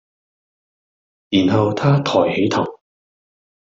[1.29, 2.65] 然後他抬起頭，